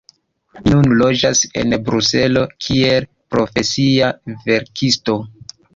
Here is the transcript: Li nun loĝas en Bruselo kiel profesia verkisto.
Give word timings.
Li 0.63 0.71
nun 0.75 0.95
loĝas 1.01 1.41
en 1.61 1.77
Bruselo 1.89 2.45
kiel 2.67 3.09
profesia 3.37 4.13
verkisto. 4.51 5.23